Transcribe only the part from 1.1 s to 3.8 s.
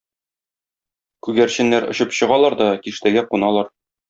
Күгәрченнәр очып чыгалар да киштәгә куналар.